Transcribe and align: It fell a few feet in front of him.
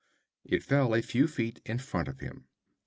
It 0.43 0.63
fell 0.63 0.95
a 0.95 1.03
few 1.03 1.27
feet 1.27 1.61
in 1.63 1.77
front 1.77 2.07
of 2.07 2.21
him. 2.21 2.47